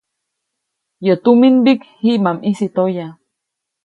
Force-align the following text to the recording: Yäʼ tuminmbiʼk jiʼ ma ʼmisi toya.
Yäʼ 1.05 1.19
tuminmbiʼk 1.23 1.81
jiʼ 2.03 2.21
ma 2.23 2.31
ʼmisi 2.37 2.67
toya. 2.75 3.05